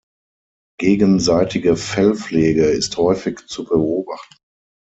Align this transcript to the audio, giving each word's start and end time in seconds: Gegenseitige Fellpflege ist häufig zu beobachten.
Gegenseitige 0.79 1.75
Fellpflege 1.77 2.63
ist 2.71 2.97
häufig 2.97 3.45
zu 3.45 3.65
beobachten. 3.65 4.33